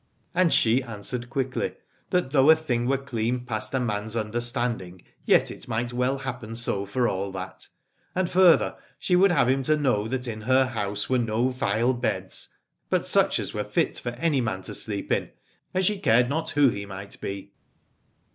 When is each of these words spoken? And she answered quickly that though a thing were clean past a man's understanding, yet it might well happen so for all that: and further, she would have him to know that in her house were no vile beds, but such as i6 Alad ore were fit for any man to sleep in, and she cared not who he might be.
And 0.33 0.51
she 0.51 0.81
answered 0.81 1.29
quickly 1.29 1.75
that 2.09 2.31
though 2.31 2.49
a 2.49 2.55
thing 2.55 2.87
were 2.87 2.97
clean 2.97 3.45
past 3.45 3.75
a 3.75 3.79
man's 3.79 4.15
understanding, 4.17 5.03
yet 5.25 5.51
it 5.51 5.67
might 5.67 5.93
well 5.93 6.17
happen 6.17 6.55
so 6.55 6.87
for 6.87 7.07
all 7.07 7.31
that: 7.33 7.67
and 8.15 8.27
further, 8.27 8.77
she 8.97 9.15
would 9.15 9.29
have 9.29 9.47
him 9.47 9.61
to 9.61 9.77
know 9.77 10.07
that 10.07 10.27
in 10.27 10.41
her 10.41 10.65
house 10.65 11.07
were 11.07 11.19
no 11.19 11.49
vile 11.49 11.93
beds, 11.93 12.47
but 12.89 13.05
such 13.05 13.39
as 13.39 13.51
i6 13.51 13.51
Alad 13.53 13.59
ore 13.59 13.63
were 13.63 13.69
fit 13.69 13.99
for 13.99 14.09
any 14.13 14.41
man 14.41 14.63
to 14.63 14.73
sleep 14.73 15.11
in, 15.11 15.29
and 15.71 15.85
she 15.85 15.99
cared 15.99 16.27
not 16.29 16.49
who 16.57 16.69
he 16.69 16.87
might 16.87 17.21
be. 17.21 17.51